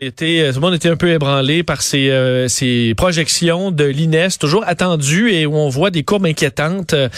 [0.00, 3.84] Été, euh, tout le monde était un peu ébranlé par ces, euh, ces projections de
[3.84, 7.08] l'INES, toujours attendues et où on voit des courbes inquiétantes euh,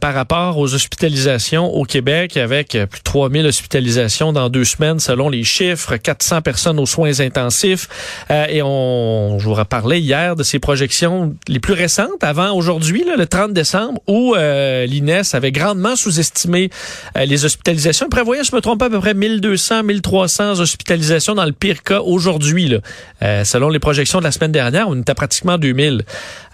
[0.00, 5.28] par rapport aux hospitalisations au Québec, avec plus de 3000 hospitalisations dans deux semaines selon
[5.28, 7.88] les chiffres, 400 personnes aux soins intensifs.
[8.30, 13.26] et on, je vous parlais hier de ces projections les plus récentes, avant aujourd'hui, le
[13.26, 16.70] 30 décembre, où l'INES avait grandement sous-estimé
[17.16, 18.08] les hospitalisations.
[18.08, 22.00] Prévoyait, je me trompe pas, à peu près 1200, 1300 hospitalisations dans le pire cas
[22.00, 22.74] aujourd'hui aujourd'hui.
[23.22, 26.02] Euh, selon les projections de la semaine dernière, on était pratiquement 2000.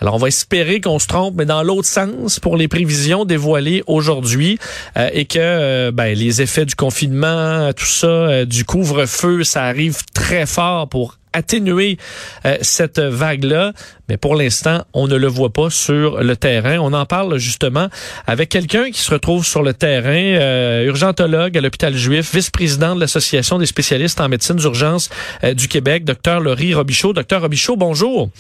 [0.01, 3.83] Alors, on va espérer qu'on se trompe, mais dans l'autre sens pour les prévisions dévoilées
[3.87, 4.59] aujourd'hui
[4.96, 9.98] euh, et que euh, ben, les effets du confinement, tout ça, du couvre-feu, ça arrive
[10.15, 11.97] très fort pour atténuer
[12.45, 13.73] euh, cette vague-là,
[14.09, 16.79] mais pour l'instant, on ne le voit pas sur le terrain.
[16.79, 17.88] On en parle justement
[18.27, 23.01] avec quelqu'un qui se retrouve sur le terrain, euh, urgentologue à l'hôpital Juif, vice-président de
[23.01, 25.10] l'Association des spécialistes en médecine d'urgence
[25.45, 27.13] euh, du Québec, docteur Laurie Robichaud.
[27.13, 28.30] Docteur Robichaud, bonjour.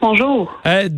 [0.00, 0.52] Bonjour.
[0.64, 0.88] Euh,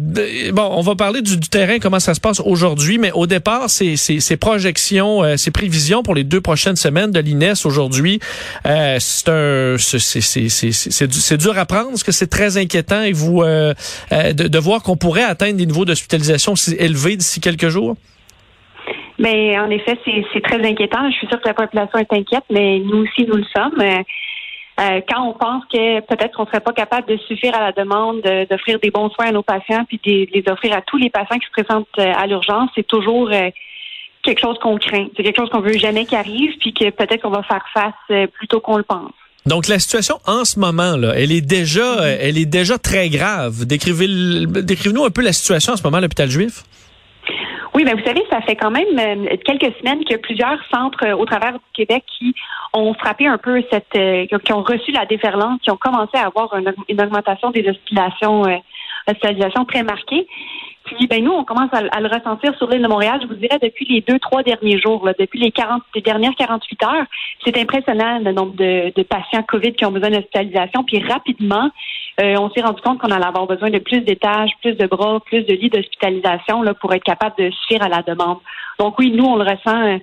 [0.53, 3.97] bon, on va parler du, terrain, comment ça se passe aujourd'hui, mais au départ, ces,
[3.97, 8.21] ces, projections, euh, ces prévisions pour les deux prochaines semaines de l'INES aujourd'hui,
[8.67, 13.73] euh, c'est un, c'est dur à prendre, parce que c'est très inquiétant et vous euh,
[14.11, 17.97] de, de, voir qu'on pourrait atteindre des niveaux d'hospitalisation aussi élevés d'ici quelques jours?
[19.19, 19.99] Mais en effet,
[20.33, 21.11] c'est très inquiétant.
[21.11, 23.83] Je suis sûre que la population est inquiète, mais nous aussi, nous le sommes.
[24.81, 28.23] Euh, quand on pense que peut-être qu'on serait pas capable de suffire à la demande
[28.49, 31.39] d'offrir des bons soins à nos patients puis de les offrir à tous les patients
[31.39, 33.51] qui se présentent euh, à l'urgence, c'est toujours euh,
[34.23, 35.07] quelque chose qu'on craint.
[35.17, 38.29] C'est quelque chose qu'on veut jamais qu'il arrive puis que peut-être qu'on va faire face
[38.33, 39.13] plus tôt qu'on le pense.
[39.45, 43.67] Donc la situation en ce moment là, elle est déjà, elle est déjà très grave.
[43.67, 44.07] Décrivez,
[44.47, 46.63] décrivez-nous un peu la situation en ce moment à l'hôpital Juif.
[47.75, 51.15] Oui, ben vous savez, ça fait quand même euh, quelques semaines que plusieurs centres euh,
[51.15, 52.35] au travers du Québec qui
[52.73, 56.27] ont frappé un peu cette, euh, qui ont reçu la déferlante, qui ont commencé à
[56.27, 58.43] avoir une, augmentation des hospitalisations,
[59.07, 60.27] hospitalisations très marquées.
[60.97, 63.21] Puis, ben nous, on commence à, le ressentir sur l'île de Montréal.
[63.23, 66.83] Je vous dirais depuis les deux, trois derniers jours, depuis les 40, les dernières 48
[66.85, 67.07] heures,
[67.45, 70.83] c'est impressionnant le nombre de, de patients COVID qui ont besoin d'hospitalisation.
[70.85, 71.71] Puis rapidement,
[72.21, 75.21] euh, on s'est rendu compte qu'on allait avoir besoin de plus d'étages, plus de bras,
[75.21, 78.39] plus de lits d'hospitalisation là, pour être capable de suffire à la demande.
[78.79, 79.99] Donc oui, nous, on le ressent euh,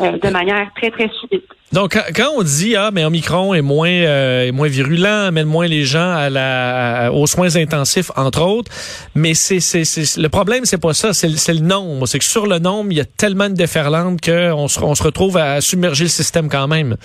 [0.00, 1.44] de manière très, très subite.
[1.72, 5.66] Donc, quand on dit ah, mais Omicron est moins euh, est moins virulent, amène moins
[5.66, 8.72] les gens à la aux soins intensifs, entre autres,
[9.14, 9.84] mais c'est c'est
[10.16, 12.06] le problème, c'est pas ça, c'est le nombre.
[12.06, 15.02] C'est que sur le nombre, il y a tellement de déferlantes qu'on se on se
[15.02, 16.96] retrouve à submerger le système quand même.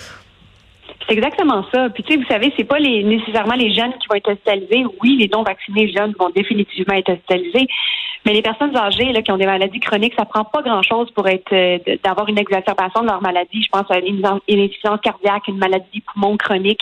[1.06, 1.90] C'est exactement ça.
[1.90, 4.84] Puis tu sais, vous savez, c'est pas les, nécessairement les jeunes qui vont être hospitalisés.
[5.02, 7.68] Oui, les non vaccinés jeunes vont définitivement être hospitalisés,
[8.24, 11.28] mais les personnes âgées là, qui ont des maladies chroniques, ça prend pas grand-chose pour
[11.28, 13.62] être euh, d'avoir une exacerbation de leur maladie.
[13.62, 16.80] Je pense à une, insuffisance cardiaque, une maladie des poumons chronique.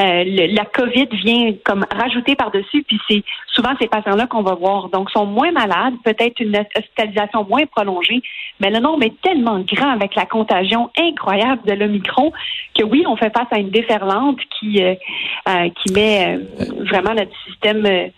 [0.00, 4.88] Euh, la COVID vient comme rajouter par-dessus, puis c'est souvent ces patients-là qu'on va voir.
[4.88, 8.22] Donc, sont moins malades, peut-être une hospitalisation moins prolongée,
[8.60, 12.32] mais le nombre est tellement grand avec la contagion incroyable de l'Omicron
[12.74, 14.94] que oui, on fait face à une déferlante qui, euh,
[15.82, 16.38] qui met
[16.90, 18.12] vraiment notre système qui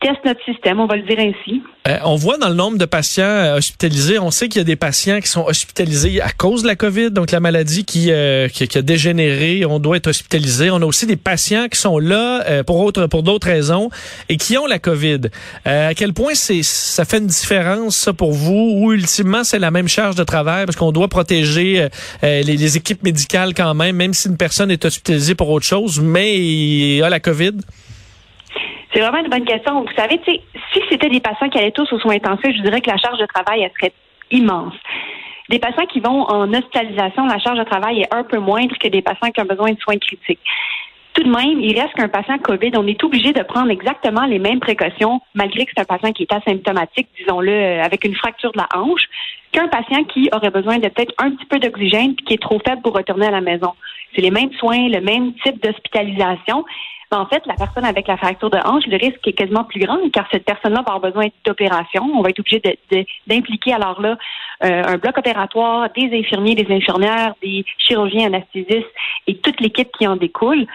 [0.00, 1.62] teste notre système, on va le dire ainsi.
[1.86, 4.64] Euh, on voit dans le nombre de patients euh, hospitalisés, on sait qu'il y a
[4.64, 8.48] des patients qui sont hospitalisés à cause de la COVID, donc la maladie qui, euh,
[8.48, 10.70] qui, a dégénéré, on doit être hospitalisé.
[10.70, 13.90] On a aussi des patients qui sont là pour autre, pour d'autres raisons
[14.28, 15.20] et qui ont la COVID.
[15.64, 19.70] à quel point c'est ça fait une différence ça pour vous ou ultimement c'est la
[19.70, 21.88] même charge de travail parce qu'on doit protéger
[22.22, 26.38] les, équipes médicales quand même, même si une personne est hospitalisée pour autre chose, mais
[26.38, 27.52] il a la COVID?
[28.92, 29.82] C'est vraiment une bonne question.
[29.82, 32.90] Vous savez, si c'était des patients qui allaient tous aux soins intensifs, je dirais que
[32.90, 33.92] la charge de travail elle serait
[34.30, 34.74] immense.
[35.48, 38.88] Des patients qui vont en hospitalisation, la charge de travail est un peu moindre que
[38.88, 40.40] des patients qui ont besoin de soins critiques.
[41.14, 44.38] Tout de même, il reste qu'un patient COVID, on est obligé de prendre exactement les
[44.38, 48.52] mêmes précautions, malgré que c'est un patient qui est asymptomatique, disons-le, euh, avec une fracture
[48.52, 49.08] de la hanche,
[49.50, 52.60] qu'un patient qui aurait besoin de peut-être un petit peu d'oxygène puis qui est trop
[52.64, 53.72] faible pour retourner à la maison.
[54.14, 56.64] C'est les mêmes soins, le même type d'hospitalisation,
[57.10, 59.98] en fait, la personne avec la fracture de hanche, le risque est quasiment plus grand
[60.12, 62.02] car cette personne-là va avoir besoin d'opération.
[62.14, 62.60] On va être obligé
[63.26, 64.18] d'impliquer alors là
[64.64, 68.90] euh, un bloc opératoire, des infirmiers, des infirmières, des chirurgiens anesthésistes
[69.28, 70.66] et toute l'équipe qui en découle.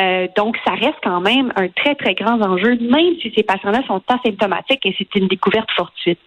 [0.00, 3.82] Euh, donc, ça reste quand même un très, très grand enjeu, même si ces patients-là
[3.86, 6.18] sont asymptomatiques et c'est une découverte fortuite.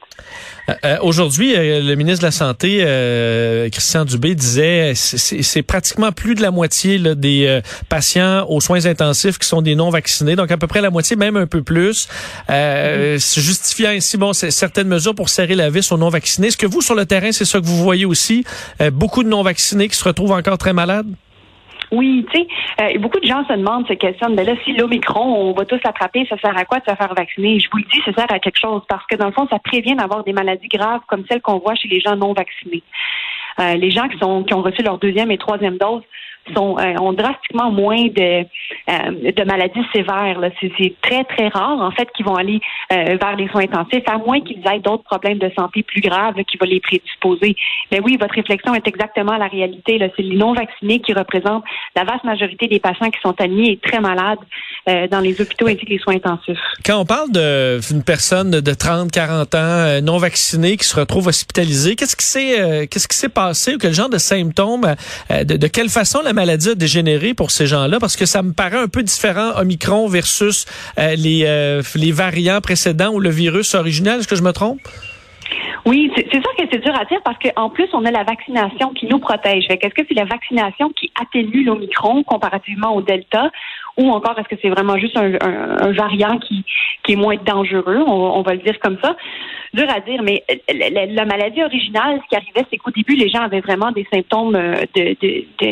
[0.69, 6.51] Euh, Aujourd'hui, le ministre de la Santé, Christian Dubé, disait c'est pratiquement plus de la
[6.51, 10.89] moitié des patients aux soins intensifs qui sont des non-vaccinés, donc à peu près la
[10.89, 12.07] moitié, même un peu plus,
[12.49, 16.47] euh, justifiant ainsi bon, certaines mesures pour serrer la vis aux non-vaccinés.
[16.47, 18.43] Est-ce que vous, sur le terrain, c'est ça que vous voyez aussi?
[18.81, 21.11] Euh, beaucoup de non-vaccinés qui se retrouvent encore très malades?
[21.91, 22.47] Oui, tu sais,
[22.81, 25.79] euh, beaucoup de gens se demandent, se questionnent, ben là, si l'Omicron, on va tous
[25.83, 27.59] l'attraper, ça sert à quoi de se faire vacciner?
[27.59, 29.59] Je vous le dis, ça sert à quelque chose parce que dans le fond, ça
[29.59, 32.83] prévient d'avoir des maladies graves comme celles qu'on voit chez les gens non vaccinés.
[33.59, 36.03] Euh, les gens qui sont qui ont reçu leur deuxième et troisième dose
[36.55, 40.39] sont, euh, ont drastiquement moins de, euh, de maladies sévères.
[40.59, 42.59] C'est très, très rare, en fait, qu'ils vont aller
[42.91, 46.35] euh, vers les soins intensifs, à moins qu'ils aient d'autres problèmes de santé plus graves
[46.49, 47.55] qui vont les prédisposer.
[47.91, 49.99] Mais oui, votre réflexion est exactement la réalité.
[50.15, 51.63] C'est les non-vaccinés qui représentent
[51.95, 54.39] la vaste majorité des patients qui sont admis et très malades
[55.11, 56.57] dans les hôpitaux ainsi que les soins intensifs.
[56.83, 61.95] Quand on parle d'une personne de 30, 40 ans non vaccinée qui se retrouve hospitalisée,
[61.95, 62.87] qu'est-ce qui s'est
[63.21, 64.95] s'est passé ou quel genre de symptômes,
[65.29, 67.99] de, de quelle façon la maladie a dégénéré pour ces gens-là?
[67.99, 70.65] Parce que ça me paraît un peu différent, Omicron versus
[70.97, 74.19] euh, les, euh, les variants précédents ou le virus original.
[74.19, 74.79] Est-ce que je me trompe?
[75.85, 78.93] Oui, c'est sûr que c'est dur à dire parce qu'en plus, on a la vaccination
[78.93, 79.65] qui nous protège.
[79.69, 83.49] Est-ce que c'est la vaccination qui atténue l'Omicron comparativement au Delta?
[84.01, 86.63] Ou encore est-ce que c'est vraiment juste un, variant qui,
[87.07, 89.15] est moins dangereux, on, va le dire comme ça.
[89.73, 93.41] Dur à dire, mais la, maladie originale, ce qui arrivait, c'est qu'au début, les gens
[93.41, 94.75] avaient vraiment des symptômes euh,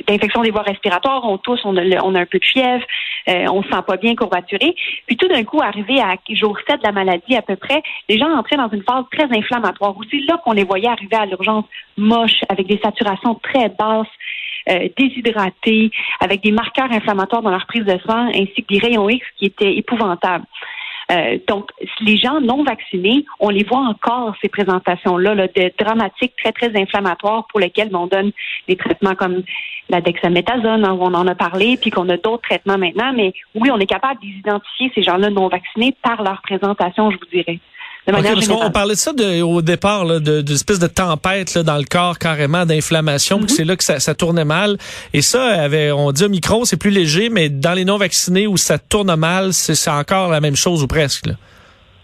[0.08, 1.24] d'infection de, des voies respiratoires.
[1.26, 2.84] On tousse, on a, on a un peu de fièvre,
[3.30, 4.76] euh, on se sent pas bien courbaturé.
[5.06, 8.18] Puis tout d'un coup, arrivé à jour 7 de la maladie à peu près, les
[8.18, 9.96] gens entraient dans une phase très inflammatoire.
[10.10, 11.66] C'est là qu'on les voyait arriver à l'urgence
[11.98, 14.08] moche, avec des saturations très basses,
[14.70, 19.10] euh, déshydratés, avec des marqueurs inflammatoires dans leur prise de sang, ainsi que des rayons
[19.10, 20.46] X qui étaient épouvantables.
[21.12, 21.72] Euh, donc,
[22.02, 26.80] les gens non vaccinés, on les voit encore, ces présentations-là, là, de dramatiques, très, très
[26.80, 28.32] inflammatoires pour lesquels on donne
[28.68, 29.42] des traitements comme
[29.90, 33.12] la dexaméthasone, hein, on en a parlé, puis qu'on a d'autres traitements maintenant.
[33.16, 37.32] Mais oui, on est capable d'identifier ces gens-là non vaccinés par leur présentation, je vous
[37.32, 37.60] dirais
[38.08, 39.12] on parlait de ça
[39.44, 43.42] au départ, de, espèce de tempête dans le corps carrément d'inflammation.
[43.42, 43.50] Mm-hmm.
[43.50, 44.78] C'est là que ça, tournait mal.
[45.14, 48.58] Et ça, avait, on dit micro, c'est plus léger, mais dans les non vaccinés où
[48.58, 51.28] ça tourne mal, c'est encore la même chose ou presque.
[51.28, 51.34] Là.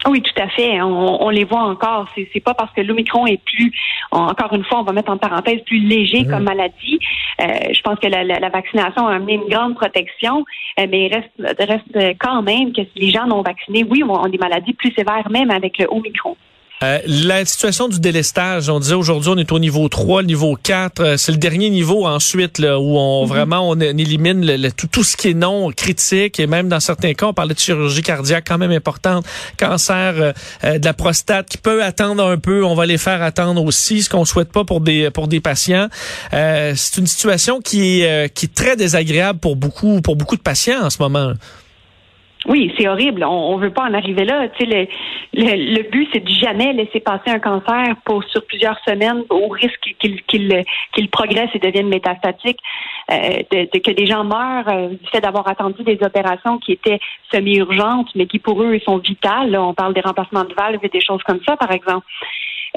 [0.07, 0.81] Oui, tout à fait.
[0.81, 2.07] On, les voit encore.
[2.13, 3.71] C'est, c'est pas parce que l'Omicron est plus,
[4.11, 6.29] encore une fois, on va mettre en parenthèse, plus léger mmh.
[6.29, 6.99] comme maladie.
[7.41, 10.45] Euh, je pense que la, la, vaccination a amené une grande protection,
[10.79, 14.37] euh, mais il reste, reste quand même que les gens non vaccinés, oui, ont des
[14.37, 16.37] maladies plus sévères, même avec le Omicron.
[16.83, 20.57] Euh, la situation du délestage, on disait aujourd'hui on est au niveau 3, le niveau
[20.61, 23.29] 4, euh, c'est le dernier niveau ensuite là, où on mhm.
[23.29, 27.13] vraiment on, élimine le, tout, tout, ce qui est non critique et même dans certains
[27.13, 29.25] cas on parlait de chirurgie cardiaque quand même importante,
[29.57, 30.33] cancer
[30.65, 34.03] euh, de la prostate qui peut attendre un peu, on va les faire attendre aussi,
[34.03, 35.87] ce qu'on souhaite pas pour des pour des patients.
[36.31, 40.83] c'est une situation qui est qui est très désagréable pour beaucoup pour beaucoup de patients
[40.83, 41.31] en ce moment.
[42.47, 43.23] Oui, c'est horrible.
[43.23, 44.47] On, ne veut pas en arriver là.
[44.49, 44.89] Tu sais,
[45.33, 49.95] le, but, c'est de jamais laisser passer un cancer pour sur plusieurs semaines au risque
[49.97, 52.59] qu'il qu'il progresse et devienne métastatique,
[53.11, 56.99] euh, que des gens meurent euh, du fait d'avoir attendu des opérations qui étaient
[57.31, 59.55] semi-urgentes, mais qui pour eux sont vitales.
[59.57, 62.05] on parle des remplacements de valves et des choses comme ça, par exemple.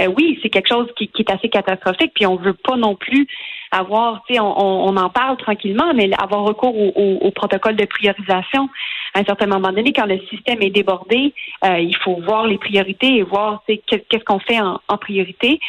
[0.00, 2.12] Euh, oui, c'est quelque chose qui, est assez catastrophique.
[2.14, 3.26] Puis on veut pas non plus
[3.70, 8.68] avoir, tu sais, on, en parle tranquillement, mais avoir recours au, protocole de priorisation
[9.14, 11.32] à un certain moment donné, quand le système est débordé,
[11.64, 15.60] euh, il faut voir les priorités et voir qu'est-ce qu'on fait en, priorité.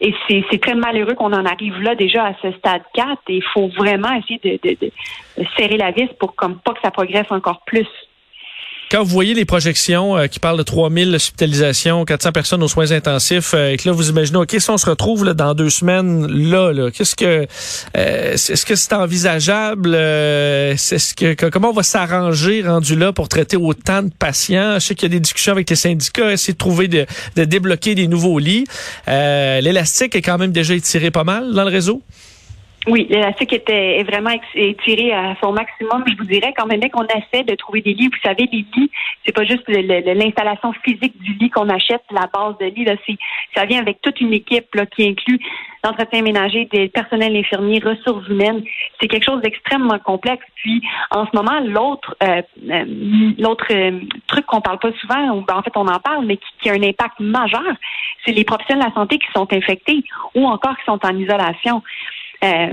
[0.00, 3.44] Et c'est très malheureux qu'on en arrive là déjà à ce stade 4 et il
[3.54, 7.62] faut vraiment essayer de, de serrer la vis pour comme pas que ça progresse encore
[7.64, 7.88] plus.
[8.88, 12.92] Quand vous voyez les projections euh, qui parlent de 3000 hospitalisations, 400 personnes aux soins
[12.92, 16.24] intensifs, euh, et que là, vous imaginez, OK, si on se retrouve dans deux semaines,
[16.28, 17.48] là, là qu'est-ce que,
[17.96, 19.96] euh, est-ce que c'est envisageable?
[19.96, 24.74] est-ce que, comment on va s'arranger rendu là pour traiter autant de patients?
[24.74, 27.44] Je sais qu'il y a des discussions avec les syndicats, essayer de trouver, de, de
[27.44, 28.66] débloquer des nouveaux lits.
[29.08, 32.02] l'élastique est quand même déjà étiré pas mal dans le réseau?
[32.88, 36.04] Oui, l'élastique était est vraiment étiré à son maximum.
[36.06, 38.08] Je vous dirais quand même qu'on essaie de trouver des lits.
[38.08, 38.90] Vous savez, les lits,
[39.24, 42.84] c'est pas juste l'installation physique du lit qu'on achète, la base de lit.
[42.84, 42.94] Là,
[43.56, 45.40] ça vient avec toute une équipe là, qui inclut
[45.82, 48.62] l'entretien ménager, des personnels infirmiers, ressources humaines.
[49.00, 50.44] C'est quelque chose d'extrêmement complexe.
[50.54, 52.84] Puis, en ce moment, l'autre euh, euh,
[53.38, 56.36] l'autre euh, truc qu'on parle pas souvent, ou ben, en fait on en parle, mais
[56.36, 57.62] qui, qui a un impact majeur,
[58.24, 60.02] c'est les professionnels de la santé qui sont infectés
[60.34, 61.82] ou encore qui sont en isolation.
[62.44, 62.72] Euh,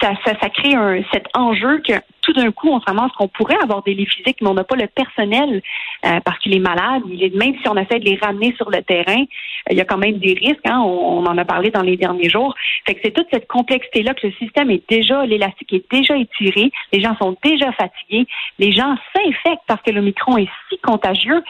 [0.00, 1.92] ça, ça, ça, crée un, cet enjeu que
[2.26, 4.64] tout d'un coup, on se ramasse qu'on pourrait avoir des lits physiques, mais on n'a
[4.64, 5.62] pas le personnel
[6.04, 7.02] euh, parce qu'il est malade.
[7.06, 9.24] Même si on essaie de les ramener sur le terrain,
[9.70, 10.66] il y a quand même des risques.
[10.66, 10.80] Hein?
[10.80, 12.54] On, en a parlé dans les derniers jours.
[12.84, 16.72] Fait que c'est toute cette complexité-là que le système est déjà, l'élastique est déjà étiré,
[16.92, 18.26] les gens sont déjà fatigués,
[18.58, 21.42] les gens s'infectent parce que le micron est si contagieux.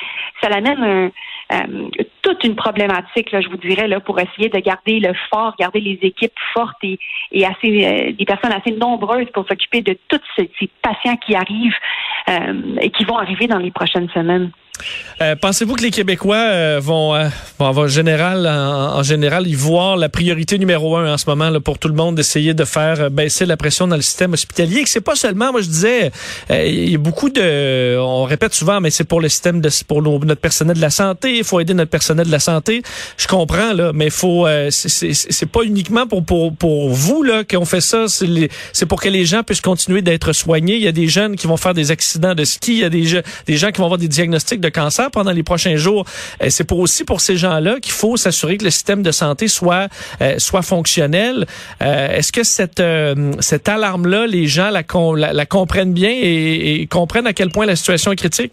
[0.42, 1.10] Ça l'amène un,
[1.52, 1.88] euh,
[2.22, 5.98] toute une problématique, je vous dirais, là, pour essayer de garder le fort, garder les
[6.02, 6.98] équipes fortes et,
[7.46, 10.50] assez euh, des personnes assez nombreuses pour s'occuper de tous ces,
[10.82, 11.76] patients qui arrivent
[12.28, 14.50] euh, et qui vont arriver dans les prochaines semaines.
[15.22, 17.28] Euh, pensez-vous que les Québécois euh, vont, euh,
[17.58, 21.78] en général, en, général, y voir la priorité numéro un en ce moment là, pour
[21.78, 24.84] tout le monde d'essayer de faire baisser la pression dans le système hospitalier?
[24.84, 26.10] que c'est pas seulement, moi je disais,
[26.50, 30.02] il y a beaucoup de, on répète souvent, mais c'est pour le système de, pour
[30.02, 31.38] notre personnel de la santé.
[31.38, 32.82] Il faut aider notre personnel de la santé.
[33.16, 37.80] Je comprends là, mais faut, c'est pas uniquement pour pour pour vous là qu'on fait
[37.80, 38.06] ça.
[38.08, 40.76] C'est pour que les gens puissent continuer d'être soignés.
[40.76, 42.72] Il y a des jeunes qui vont faire des accidents de ski.
[42.72, 45.42] Il y a des des gens qui vont avoir des diagnostics de cancer pendant les
[45.42, 46.04] prochains jours.
[46.42, 49.48] Euh, c'est pour aussi pour ces gens-là qu'il faut s'assurer que le système de santé
[49.48, 49.88] soit
[50.20, 51.46] euh, soit fonctionnel.
[51.82, 52.82] Euh, est-ce que cette
[53.40, 58.12] cette alarme-là, les gens la, la, comprennent bien et, comprennent à quel point la situation
[58.12, 58.52] est critique?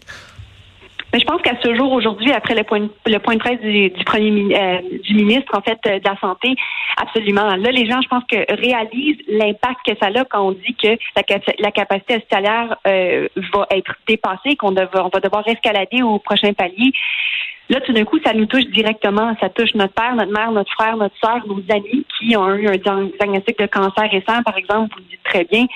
[1.14, 5.14] Mais je pense qu'à ce jour, aujourd'hui, après le point, de presse du, premier du
[5.14, 6.56] ministre, en fait, de la santé,
[7.00, 7.54] absolument.
[7.54, 10.98] Là, les gens, je pense que réalisent l'impact que ça a quand on dit que
[11.14, 16.90] la, capacité hospitalière va être dépassée, qu'on va, devoir escalader au prochain palier.
[17.70, 19.36] Là, tout d'un coup, ça nous touche directement.
[19.40, 22.66] Ça touche notre père, notre mère, notre frère, notre soeur, nos amis qui ont eu
[22.66, 25.66] un diagnostic de cancer récent, par exemple, vous très bien.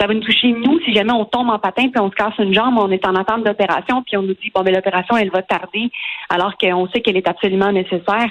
[0.00, 2.34] Ça va nous toucher, nous, si jamais on tombe en patin puis on se casse
[2.38, 5.30] une jambe, on est en attente d'opération, puis on nous dit, bon, mais l'opération, elle
[5.30, 5.90] va tarder,
[6.30, 8.28] alors qu'on sait qu'elle est absolument nécessaire.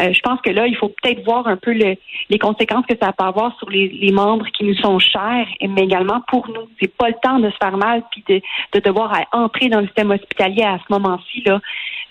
[0.00, 3.12] Euh, je pense que là, il faut peut-être voir un peu les conséquences que ça
[3.12, 6.68] peut avoir sur les, membres qui nous sont chers, mais également pour nous.
[6.80, 8.40] C'est pas le temps de se faire mal puis de,
[8.72, 11.60] de devoir entrer dans le système hospitalier à ce moment-ci, là.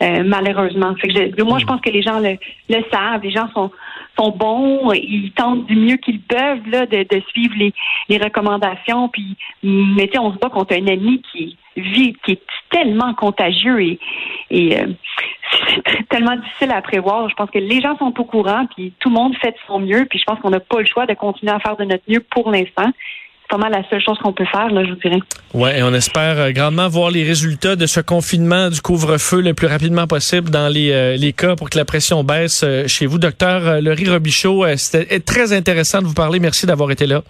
[0.02, 0.96] Euh, malheureusement.
[1.40, 2.38] moi, je pense que les gens le,
[2.92, 3.22] savent.
[3.24, 3.72] Les gens sont,
[4.18, 4.92] sont bons.
[4.94, 7.74] Ils tentent du mieux qu'ils peuvent là, de, suivre les,
[8.10, 9.10] les recommandations.
[9.10, 14.00] Puis, mais on se bat contre un ami qui vit, qui est tellement contagieux et,
[14.52, 14.88] et euh,
[15.88, 17.30] c'est tellement difficile à prévoir.
[17.30, 19.80] Je pense que les gens sont au courant, puis tout le monde fait de son
[19.80, 20.06] mieux.
[20.10, 22.20] Puis je pense qu'on n'a pas le choix de continuer à faire de notre mieux
[22.20, 22.92] pour l'instant
[23.50, 25.20] pas mal la seule chose qu'on peut faire, là, je vous dirais.
[25.54, 29.54] Oui, et on espère euh, grandement voir les résultats de ce confinement du couvre-feu le
[29.54, 33.06] plus rapidement possible dans les, euh, les cas pour que la pression baisse euh, chez
[33.06, 33.20] vous.
[33.20, 36.40] Docteur Laurie Robichaud, c'était très intéressant de vous parler.
[36.40, 37.22] Merci d'avoir été là.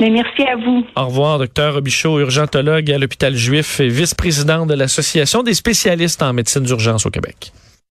[0.00, 0.84] Mais merci à vous.
[0.96, 6.32] Au revoir, docteur Robichaud, urgentologue à l'hôpital juif et vice-président de l'Association des spécialistes en
[6.32, 7.52] médecine d'urgence au Québec.